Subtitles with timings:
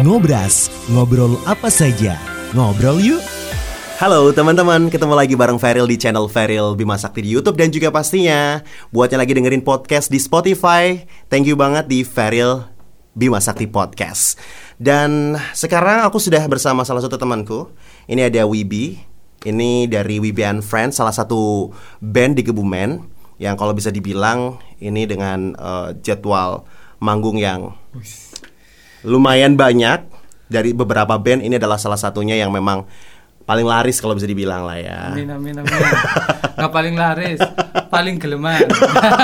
[0.00, 2.16] Ngobras, ngobrol apa saja.
[2.56, 3.20] Ngobrol yuk.
[4.00, 7.92] Halo teman-teman, ketemu lagi bareng Feril di channel Feril Bima Sakti di YouTube dan juga
[7.92, 12.64] pastinya buat yang lagi dengerin podcast di Spotify, thank you banget di Feril
[13.12, 14.40] Bima Sakti Podcast.
[14.80, 17.68] Dan sekarang aku sudah bersama salah satu temanku.
[18.08, 18.96] Ini ada Wibi.
[19.44, 21.68] Ini dari Wibi and Friends, salah satu
[22.00, 23.04] band di Kebumen
[23.36, 26.64] yang kalau bisa dibilang ini dengan uh, jadwal
[26.96, 27.76] manggung yang
[29.02, 30.06] lumayan banyak
[30.46, 32.84] dari beberapa band ini adalah salah satunya yang memang
[33.42, 34.98] paling laris kalau bisa dibilang lah ya.
[35.10, 35.80] Amin amin amin.
[36.52, 37.40] Gak paling laris,
[37.90, 38.62] paling geleman.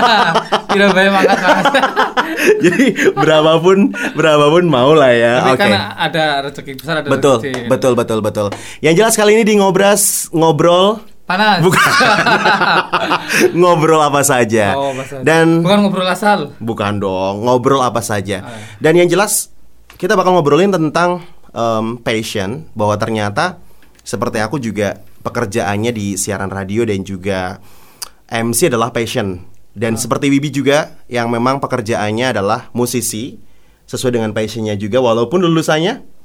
[0.74, 1.62] Tidak banyak makan.
[2.64, 5.34] Jadi berapapun berapapun mau lah ya.
[5.54, 5.62] Oke.
[5.62, 7.70] kan ada rezeki besar ada Betul, rezeki.
[7.70, 8.46] betul, betul, betul.
[8.82, 11.60] Yang jelas kali ini di ngobras ngobrol Panas.
[11.60, 11.78] bukan
[13.60, 14.74] ngobrol apa saja.
[14.74, 15.22] Oh, apa saja.
[15.22, 16.38] Dan bukan ngobrol asal.
[16.58, 18.42] bukan dong ngobrol apa saja.
[18.42, 18.56] Ah.
[18.80, 19.52] Dan yang jelas
[19.98, 21.20] kita bakal ngobrolin tentang
[21.50, 23.58] em, passion bahwa ternyata
[24.00, 27.58] seperti aku juga pekerjaannya di siaran radio dan juga
[28.26, 29.42] MC adalah passion.
[29.74, 30.00] Dan Ah.
[30.00, 33.38] seperti Wibi juga yang memang pekerjaannya adalah musisi
[33.84, 36.18] sesuai dengan passionnya juga walaupun lulusannya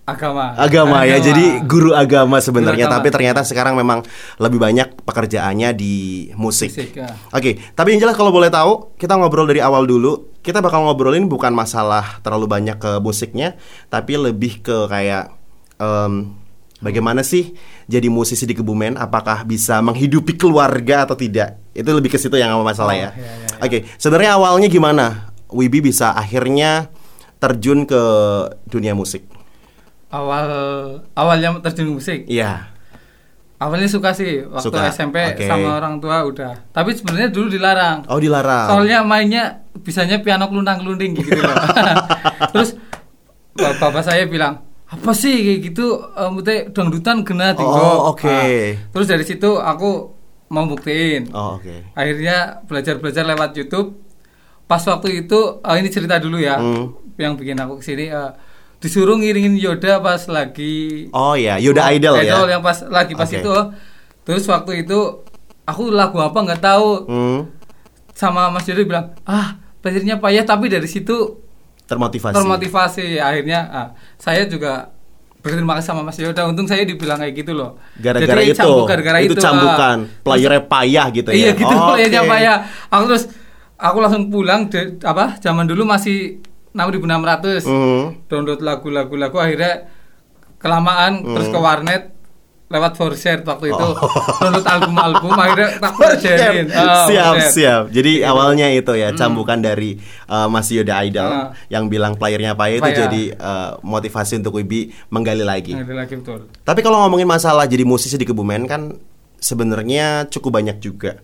[0.00, 0.56] Agama.
[0.58, 2.96] agama ya jadi guru agama sebenarnya Guru agama.
[2.98, 4.02] tapi ternyata sekarang memang
[4.38, 5.94] lebih banyak pekerjaannya di
[6.34, 6.72] musik.
[6.72, 7.14] Musik, ya.
[7.30, 10.29] Oke, tapi yang jelas kalau boleh tahu kita ngobrol dari awal dulu.
[10.40, 13.60] Kita bakal ngobrolin bukan masalah terlalu banyak ke musiknya,
[13.92, 15.36] tapi lebih ke kayak
[15.76, 16.32] em,
[16.80, 17.52] bagaimana sih
[17.84, 18.96] jadi musisi di Kebumen?
[18.96, 21.60] Apakah bisa menghidupi keluarga atau tidak?
[21.76, 23.10] Itu lebih ke situ yang masalah Oh, ya.
[23.12, 23.48] iya, iya.
[23.60, 25.28] Oke, sebenarnya awalnya gimana?
[25.52, 26.88] Wibi bisa akhirnya
[27.36, 28.00] terjun ke
[28.64, 29.28] dunia musik.
[30.10, 30.48] Awal
[31.12, 32.24] awalnya terjun musik.
[32.26, 32.72] Iya.
[33.60, 35.44] Awalnya suka sih waktu Suka, SMP oke.
[35.44, 36.72] sama orang tua udah.
[36.72, 38.08] Tapi sebenarnya dulu dilarang.
[38.08, 38.72] Oh dilarang.
[38.72, 41.52] Soalnya mainnya bisanya piano kelundang kelunding gitu loh.
[42.56, 42.80] Terus
[43.52, 45.86] ba- bapak saya bilang apa sih kayak gitu
[46.32, 47.68] mute dangdutan kena tinggo.
[47.76, 48.26] Oh, oke.
[48.26, 50.18] Nah, terus dari situ aku
[50.50, 51.30] mau buktiin.
[51.30, 51.94] Oh oke.
[51.94, 53.94] Akhirnya belajar-belajar lewat YouTube.
[54.66, 56.58] Pas waktu itu eh, ini cerita dulu ya.
[56.58, 56.96] Hmm.
[57.14, 58.30] Yang bikin aku ke sini eh,
[58.80, 62.48] disuruh ngiringin Yoda pas lagi Oh ya, Yoda Oh, Idol, ya.
[62.48, 63.38] yang pas lagi pas Oke.
[63.38, 63.54] itu.
[64.22, 64.98] Terus waktu itu
[65.62, 67.40] aku lagu apa nggak tahu Hmm,
[68.12, 71.40] sama Mas Yoda bilang ah belajarnya payah tapi dari situ
[71.84, 72.34] termotivasi.
[72.34, 74.92] termotivasi akhirnya ah, saya juga
[75.38, 79.18] berterima kasih sama Mas Yoda untung saya dibilang kayak gitu loh Gara-gara itu, cambuk gara-gara
[79.18, 80.20] itu itu, cambukan, ah.
[80.22, 81.36] playernya payah gitu ya.
[81.38, 82.28] iya gitu Oh, playernya oke.
[82.28, 82.56] payah
[82.88, 83.24] aku terus
[83.74, 88.02] aku langsung pulang de- apa zaman dulu masih 6600 Hmm.
[88.26, 89.90] download lagu-lagu lagu akhirnya
[90.56, 92.02] kelamaan terus ke warnet
[92.70, 93.98] lewat Forshare waktu itu Oh.
[94.40, 97.50] download album-album akhirnya tak pelajarin Ah, siap, Forshare.
[97.50, 97.82] siap.
[97.90, 101.50] Jadi awalnya itu ya, cambukan dari uh, Mas Yoda Idol Ah.
[101.66, 105.74] yang bilang playernya payah itu jadi uh, motivasi untuk Wibi menggali lagi.
[105.74, 108.94] Lagi betul Tapi kalau ngomongin masalah jadi musisi di Kebumen kan
[109.40, 111.18] sebenarnya cukup banyak juga.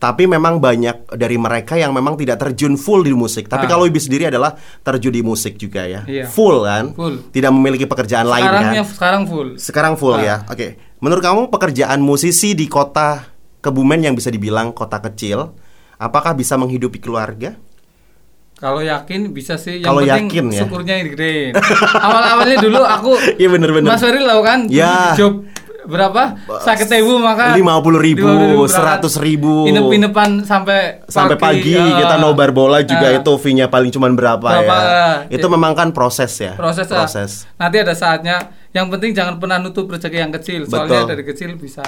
[0.00, 3.46] Tapi memang banyak dari mereka yang memang tidak terjun full di musik.
[3.46, 3.70] Tapi Ah.
[3.70, 6.08] kalau Wibi sendiri adalah terjun di musik juga ya.
[6.08, 6.24] Iya.
[6.24, 6.84] Full kan?
[6.96, 7.28] Full.
[7.28, 8.52] Tidak memiliki pekerjaan lain kan?
[8.72, 10.24] sekarangnya sekarang full Sekarang full Ah.
[10.24, 10.36] ya.
[10.48, 10.80] Oke.
[10.98, 13.28] Menurut kamu pekerjaan musisi di kota
[13.60, 15.52] Kebumen yang bisa dibilang kota kecil,
[15.94, 17.60] apakah bisa menghidupi keluarga?
[18.56, 19.80] Kalau yakin bisa sih.
[19.80, 20.60] Yang Kalau penting yakin ya.
[20.64, 21.52] syukurnya yang digedein.
[22.08, 23.12] Awal-awalnya dulu aku.
[23.36, 23.88] Iya, bener-bener.
[23.88, 24.64] Mas Ferry tahu kan?
[24.68, 25.12] Ya.
[25.12, 25.44] Job
[25.90, 26.38] berapa?
[26.62, 27.52] Sakit tebu maka.
[27.52, 29.68] 50.000, 50.000, 100.000.
[29.68, 31.98] Inep-inepan sampai Sampai pagi ah.
[31.98, 33.18] kita nobar bola juga Ah.
[33.18, 34.94] itu fee-nya paling cuman berapa, Berapa, ya.
[35.26, 35.36] ya.
[35.36, 36.54] Itu memang kan proses ya.
[36.54, 37.02] proses, ah.
[37.02, 37.44] proses.
[37.54, 38.36] Nanti ada saatnya.
[38.70, 40.62] Yang penting jangan pernah nutup rezeki yang kecil.
[40.64, 41.10] Soalnya Betul.
[41.10, 41.82] dari kecil bisa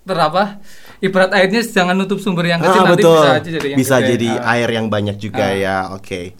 [0.00, 0.58] terapa?
[0.98, 3.14] Ibarat airnya jangan nutup sumber yang kecil Ah, nanti betul.
[3.14, 4.08] bisa aja jadi yang Bisa gede.
[4.10, 4.52] jadi Ah.
[4.54, 5.52] air yang banyak juga Ah.
[5.54, 5.76] ya.
[5.92, 6.32] Oke.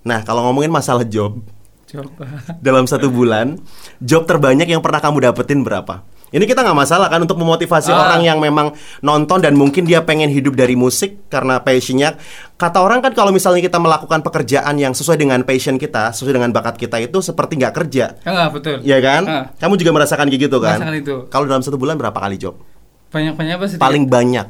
[0.00, 1.40] Nah, kalau ngomongin masalah job,
[1.88, 2.28] Coba.
[2.60, 3.56] dalam satu bulan
[3.98, 6.04] job terbanyak yang pernah kamu dapetin berapa?
[6.28, 8.04] Ini kita nggak masalah kan untuk memotivasi Ah.
[8.04, 12.20] orang yang memang nonton dan mungkin dia pengen hidup dari musik karena passionnya.
[12.54, 16.52] Kata orang kan kalau misalnya kita melakukan pekerjaan yang sesuai dengan passion kita, sesuai dengan
[16.52, 18.76] bakat kita itu seperti nggak kerja, Enggak betul.
[18.84, 19.22] ya kan?
[19.24, 19.44] Ah.
[19.56, 20.76] Kamu juga merasakan kayak gitu kan?
[20.76, 21.16] Merasakan itu.
[21.26, 22.60] Kalau dalam satu bulan berapa kali job?
[23.08, 23.78] Banyak-banyak apa sih?
[23.80, 24.46] Paling banyak.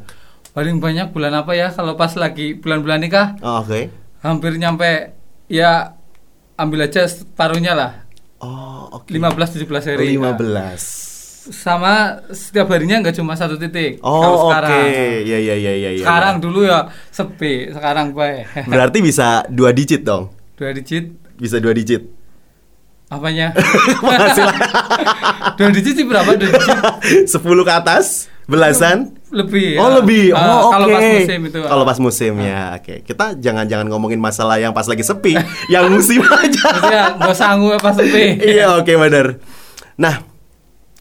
[0.48, 3.94] paling banyak bulan apa ya kalau pas lagi bulan-bulan nikah Oh, Oke.
[4.18, 5.14] hampir nyampe
[5.46, 5.94] ya
[6.58, 7.92] ambil aja separuhnya lah
[8.38, 9.10] Oh, oke.
[9.10, 11.50] 15 17 hari 15.
[11.50, 11.94] sama
[12.28, 14.44] setiap harinya nggak cuma satu titik Oh, kalau oke.
[14.52, 14.78] sekarang
[15.24, 16.04] Ya ya ya ya ya.
[16.04, 16.78] sekarang dulu ya
[17.08, 20.30] sepi sekarang baik Berarti bisa dua digit dong.
[20.54, 22.04] dua digit Bisa dua digit.
[23.08, 23.50] apanya
[25.58, 26.78] dua digit sih berapa dua digit
[27.26, 28.06] 10 ke atas,
[28.44, 29.17] belasan.
[29.30, 29.96] Lebih Oh ya.
[29.98, 30.72] lebih, Ah, oh oke.
[30.72, 31.86] kalau pas musim itu Kalau ah.
[31.86, 32.94] pas musim ya, oke.
[33.02, 35.36] Kita jangan-jangan ngomongin masalah yang pas lagi sepi,
[35.72, 36.68] yang musim aja.
[37.14, 39.36] Nggak sanggup pas sepi iya oke benar.
[39.94, 40.22] Nah,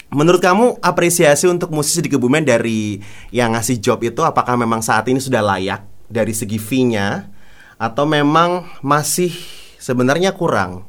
[0.09, 5.06] menurut kamu apresiasi untuk musisi di Kebumen dari yang ngasih job itu apakah memang saat
[5.06, 7.27] ini sudah layak dari segi fee-nya
[7.75, 9.30] atau memang masih
[9.77, 10.88] sebenarnya kurang?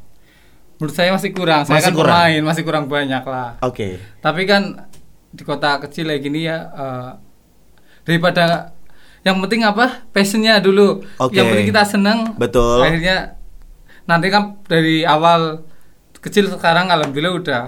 [0.78, 2.14] menurut saya masih kurang saya Masih kan kurang.
[2.14, 3.98] pemain masih kurang banyak lah Oke.
[4.22, 4.86] tapi kan
[5.28, 7.10] di kota kecil kayak gini ya eh,
[8.08, 8.72] daripada
[9.20, 11.36] yang penting apa passionnya dulu Oke.
[11.36, 12.80] yang penting kita seneng Betul.
[12.80, 13.36] akhirnya
[14.08, 15.68] nanti kan dari awal
[16.24, 17.62] kecil sekarang alhamdulillah udah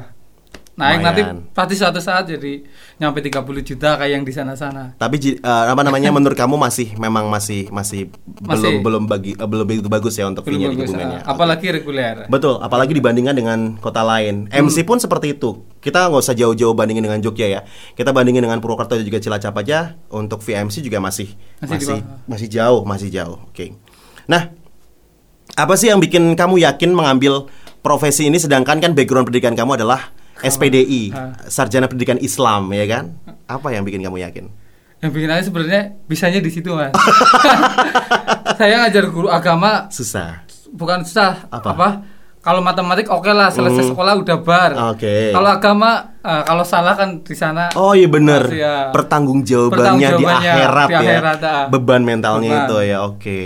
[0.78, 1.38] naik nanti Lumayan.
[1.52, 2.64] pasti suatu saat jadi
[2.96, 7.28] nyampe 30 juta kayak yang di sana-sana Tapi eh, apa namanya menurut kamu masih memang
[7.28, 8.08] masih masih,
[8.40, 8.49] Masih.
[8.49, 11.20] belum belum bagi eh, belum begitu bagus ya untuk fee-nya di ya.
[11.20, 11.37] ah.
[11.37, 14.49] apalagi reguler Betul, apalagi dibandingkan dengan kota lain.
[14.49, 14.67] Hmm.
[14.70, 15.62] MC pun seperti itu.
[15.81, 17.61] Kita nggak usah jauh-jauh bandingin dengan Jogja ya.
[17.96, 19.99] Kita bandingin dengan Purwokerto dan juga Cilacap aja.
[20.12, 23.38] Untuk VMC juga masih Masih masih masih jauh, masih jauh.
[23.50, 23.75] Oke.
[24.31, 24.52] Nah,
[25.58, 27.50] apa sih yang bikin kamu yakin mengambil
[27.81, 31.37] profesi ini sedangkan kan background pendidikan kamu adalah SPDI, Ah.
[31.44, 33.04] Sarjana Pendidikan Islam ya kan?
[33.44, 34.46] Apa yang bikin kamu yakin?
[34.98, 36.92] yang bikin aja sebenarnya bisanya di situ mas
[38.60, 40.44] saya ngajar guru agama Susah.
[40.69, 41.72] bukan susah Apa?
[41.72, 41.88] apa,
[42.38, 43.90] kalau matematik oke lah selesai Hmm.
[43.90, 45.32] sekolah udah bar Oke.
[45.32, 45.90] kalau agama
[46.20, 48.92] eh, kalau salah kan di sana Oh iya bener ya.
[48.92, 51.64] Pertanggungjawabannya di Pertanggungjawabannya akhirat di ya akhirat, ah.
[51.70, 52.62] Beban mentalnya Beban.
[52.62, 53.40] itu ya Oke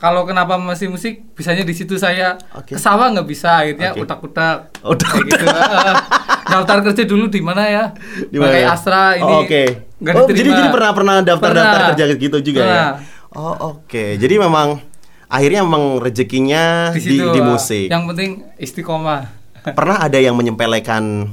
[0.00, 2.72] kalau kenapa masih musik bisanya di situ saya Oke.
[2.72, 4.08] ke sawah nggak bisa akhirnya Oke.
[4.08, 5.06] utak-utak Utak-utak.
[5.12, 5.44] Kayak gitu.
[5.44, 5.96] Eh,
[6.56, 7.84] daftar kerja dulu di mana ya
[8.26, 8.72] Di mana pakai ya?
[8.72, 9.62] Astra ini Oh, Oke
[10.00, 11.88] nggak Oh jadi jadi pernah pernah daftar daftar Pernah.
[11.92, 12.90] kerja gitu juga ya Pernah.
[13.36, 14.80] Oh oke Jadi memang
[15.30, 17.46] Akhirnya memang rezekinya di di, situ di ah.
[17.46, 19.28] musik yang penting istiqomah
[19.76, 21.28] Pernah ada yang menyempelekan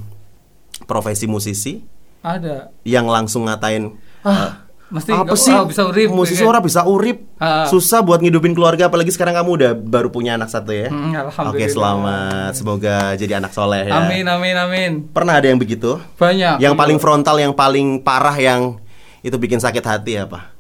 [0.84, 1.82] Profesi musisi
[2.20, 3.96] ada Yang langsung ngatain
[4.28, 5.52] ah mesti apa sih?
[5.52, 6.48] oh, bisa urip musisi gitu.
[6.48, 7.28] orang bisa urip.
[7.38, 7.70] Ah.
[7.70, 10.90] susah buat ngidupin keluarga apalagi sekarang kamu udah baru punya anak satu ya?
[10.90, 12.52] Hmm, oke selamat.
[12.58, 13.94] Semoga jadi anak soleh ya.
[14.00, 14.92] Amin amin amin.
[15.12, 16.00] Pernah ada yang begitu?
[16.18, 18.80] Banyak yang paling frontal yang paling parah yang
[19.22, 20.56] itu bikin sakit hati apa?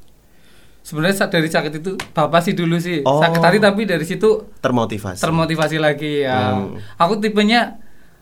[0.83, 3.03] Sebenarnya dari sakit itu bapak sih dulu sih.
[3.03, 3.19] Oh.
[3.19, 5.19] sakit hati tapi dari situ termotivasi.
[5.24, 6.56] termotivasi lagi ya.
[6.56, 6.77] Hmm.
[7.00, 7.79] aku tipenya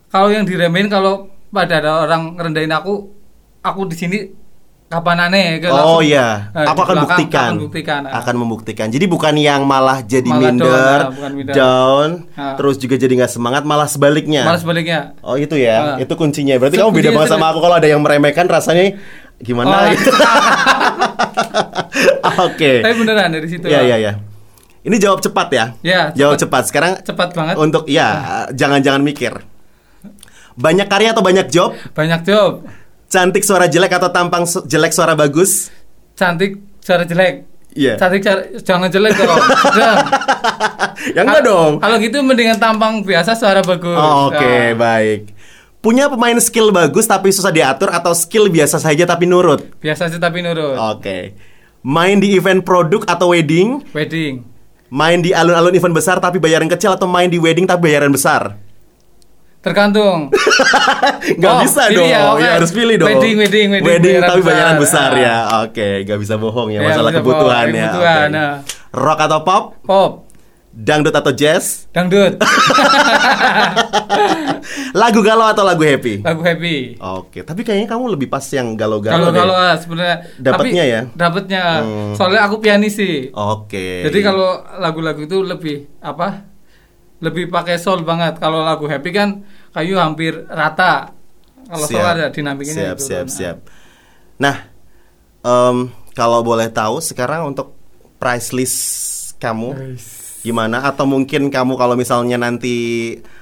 [0.10, 3.12] kalau yang diremehin kalau pada ada orang ngerendahin aku
[3.66, 4.18] aku di sini
[4.86, 7.44] kapan aneh kayak Oh langsung, iya, eh, aku akan belakang, buktikan.
[7.44, 8.12] akan buktikan ah.
[8.16, 8.88] Akan membuktikan.
[8.88, 11.54] Jadi bukan yang malah jadi Malah down, minder, ah, bukan minder.
[11.54, 12.54] down, Ah.
[12.54, 14.42] terus juga jadi nggak semangat, malah sebaliknya.
[14.44, 15.96] malah sebaliknya Oh itu ya, Ah.
[15.98, 16.56] itu kuncinya.
[16.56, 18.96] Berarti Itu kamu beda banget sama aku kalau ada yang meremehkan rasanya
[19.38, 19.76] gimana?
[19.76, 20.10] Oh, gitu.
[22.46, 22.72] Oke.
[22.82, 23.82] tapi beneran dari situ ah.
[23.82, 24.12] iya iya.
[24.86, 25.66] Ini jawab cepat ya.
[25.82, 26.40] Ya, Jawab cepat.
[26.62, 26.64] cepat.
[26.70, 29.34] Sekarang cepat banget untuk ya jangan-jangan mikir.
[30.54, 31.74] Banyak karya atau banyak job?
[31.92, 32.62] banyak job
[33.16, 35.72] Cantik suara jelek atau tampang su- jelek suara bagus?
[36.14, 37.96] cantik cara jelek Iya.
[37.96, 39.36] cantik cara jangan jelek dong
[39.70, 39.96] Udah.
[41.12, 41.72] ya enggak dong.
[41.78, 45.32] kalau gitu mendingan tampang biasa suara bagus Oh, Oke, Nah, baik.
[45.78, 49.64] Punya pemain skill bagus tapi susah diatur atau skill biasa saja tapi nurut?
[49.78, 51.36] biasa sih tapi nurut Oke.
[51.82, 53.80] Main di event produk atau wedding?
[53.92, 54.44] wedding
[54.88, 58.56] Main di alun-alun event besar tapi bayaran kecil atau main di wedding tapi bayaran besar?
[59.66, 60.30] Tergantung
[61.42, 62.40] Gak Oh, bisa dong, ya, oke.
[62.40, 63.10] ya harus pilih dong.
[63.10, 65.10] Wedding, wedding, wedding, Wedding tapi bayaran besar.
[65.10, 65.18] besar Ah.
[65.18, 65.36] ya.
[65.64, 67.90] Oke, gak bisa bohong ya Ya, masalah kebutuhan bohong, ya.
[67.90, 68.36] kebutuhan, Oke.
[68.36, 68.52] nah.
[68.94, 69.64] Rock atau pop?
[69.82, 70.12] pop
[70.72, 71.88] Dangdut atau jazz?
[71.90, 72.36] dangdut
[74.94, 76.20] Lagu galau atau lagu happy?
[76.22, 81.02] lagu happy Oke, tapi kayaknya kamu lebih pas yang galau-galau kalau ah, sebenarnya Dapatnya ya?
[81.10, 82.14] dapatnya Hmm.
[82.14, 84.04] soalnya aku pianis sih Oke.
[84.04, 86.44] jadi kalau lagu-lagu itu lebih apa
[87.18, 91.12] lebih pakai soul banget kalau lagu happy kan kayu hampir rata
[91.68, 93.36] kalau soul ada dinamiknya siap, gitu siap, kan.
[93.36, 93.58] siap.
[94.40, 94.56] Nah,
[95.44, 95.78] em,
[96.16, 97.76] kalau boleh tahu sekarang untuk
[98.16, 98.80] price list
[99.36, 99.98] kamu
[100.40, 100.86] gimana?
[100.88, 102.76] Atau mungkin kamu kalau misalnya nanti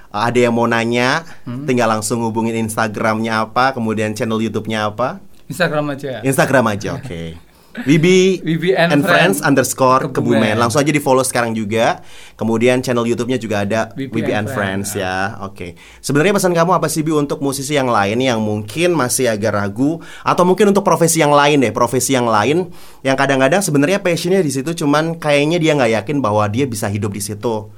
[0.09, 1.67] uh, ada yang mau nanya, Hmm.
[1.67, 5.19] tinggal langsung hubungin Instagramnya apa, kemudian channel YouTube-nya apa?
[5.51, 7.52] Instagram aja Instagram aja, oke.
[7.73, 10.45] Wibi Wibi and and Friends Friends underscore Kebumen.
[10.45, 10.55] Kebumen.
[10.61, 12.05] Langsung aja di follow sekarang juga.
[12.37, 15.01] Kemudian channel YouTube-nya juga ada Wibi Wibi and and Friends Friends.
[15.01, 15.41] ya.
[15.41, 15.73] Oke.
[15.97, 19.97] Sebenarnya pesan kamu apa sih Bi untuk musisi yang lain yang mungkin masih agak ragu
[20.21, 22.69] atau mungkin untuk profesi yang lain deh, profesi yang lain
[23.01, 27.09] yang kadang-kadang sebenarnya passionnya di situ cuman kayaknya dia nggak yakin bahwa dia bisa hidup
[27.09, 27.73] di situ.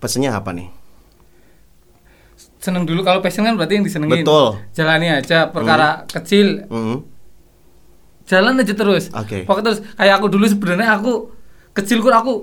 [0.00, 0.68] Pesannya apa nih?
[2.56, 4.58] seneng dulu kalau passion kan berarti yang disenengin Betul.
[4.74, 7.06] jalani aja perkara kecil Hmm.
[8.26, 9.42] Jalan aja terus Oke.
[9.42, 11.12] pokoknya terus kayak aku dulu sebenarnya aku
[11.72, 12.34] kecil kur aku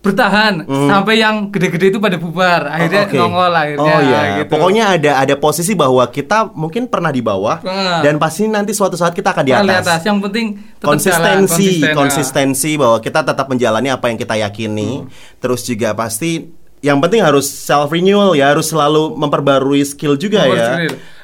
[0.00, 3.12] bertahan sampai yang gede-gede itu pada bubar akhirnya Hmm.
[3.12, 3.18] Oke.
[3.20, 4.48] nongol akhirnya Oh iya, gitu.
[4.48, 8.00] pokoknya ada ada posisi bahwa kita mungkin pernah di bawah Nah.
[8.00, 9.84] dan pasti nanti suatu saat kita akan di Nah, di atas.
[9.86, 14.40] atas yang penting tetap konsistensi, jalan, konsisten, konsistensi bahwa kita tetap menjalani apa yang kita
[14.40, 15.04] yakini.
[15.36, 16.48] Terus juga pasti
[16.80, 20.68] yang penting harus self renewal ya, harus selalu memperbarui skill juga Nomor ya.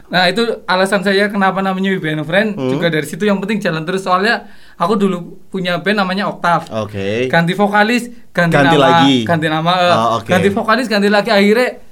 [0.06, 2.70] Nah itu alasan saya kenapa namanya We Band of Friend Hmm.
[2.70, 6.70] juga dari situ yang penting jalan terus soalnya aku dulu punya band namanya Octave.
[6.70, 7.26] Oke.
[7.26, 9.16] Ganti vokalis, ganti, Ganti nama, lagi.
[9.22, 10.28] ganti nama, eh, Oh, oke.
[10.28, 11.82] ganti vokalis, ganti lagi akhirnya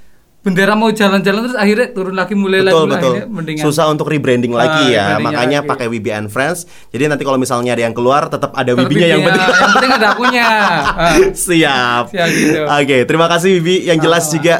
[0.40, 3.00] bendera mau jalan-jalan terus akhirnya turun lagi mulai Betul lagi betul.
[3.10, 3.64] akhirnya mendingan.
[3.64, 5.18] Susah untuk rebranding lagi Ah, ya.
[5.18, 5.70] Makanya lagi.
[5.72, 6.68] pakai WB and Friends.
[6.88, 9.40] Jadi nanti kalau misalnya ada yang keluar tetap ada Tetap Wibinya yang penting.
[9.42, 10.44] yang penting ada akunya.
[10.44, 11.16] Ah.
[11.48, 12.04] Siap.
[12.10, 12.60] Siap gitu.
[12.62, 13.76] Oke, terima kasih Wibi.
[13.84, 14.36] Yang jelas Sama-sama.
[14.36, 14.54] juga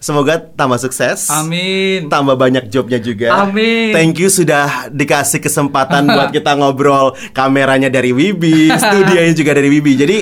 [0.00, 1.28] semoga tambah sukses.
[1.28, 2.08] Amin.
[2.08, 3.44] Tambah banyak jobnya juga.
[3.44, 3.92] Amin.
[3.92, 7.12] Thank you sudah dikasih kesempatan buat kita ngobrol.
[7.36, 9.92] Kameranya dari Wibi, studionya juga dari Wibi.
[9.94, 10.18] Jadi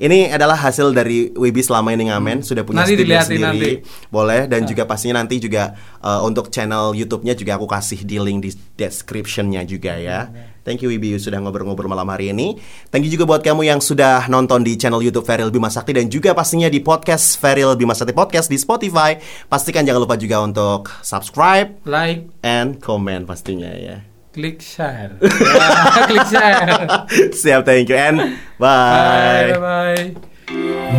[0.00, 2.40] ini adalah hasil dari Wibi selama ini ngamen.
[2.40, 3.44] Sudah punya Nanti studio sendiri.
[3.44, 3.70] nanti.
[4.08, 8.38] Boleh dan juga pastinya nanti juga uh, untuk channel YouTube-nya juga aku kasih di link
[8.42, 10.47] di description-nya juga ya.
[10.68, 12.60] Thank you Wibi sudah ngobrol-ngobrol malam hari ini.
[12.92, 16.12] Thank you juga buat kamu yang sudah nonton di channel YouTube Feril Bima Sakti dan
[16.12, 19.16] juga pastinya di podcast Feril Bima Sakti Podcast di Spotify.
[19.48, 24.04] Pastikan jangan lupa juga untuk subscribe Like, and comment pastinya ya.
[24.36, 25.16] klik share.
[25.24, 26.68] Ya, klik share.
[27.40, 29.56] Siap, thank you and bye.
[29.56, 30.04] Bye bye.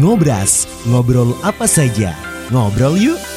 [0.02, 2.18] Ngobras, ngobrol apa saja.
[2.50, 3.28] Ngobrol yuk.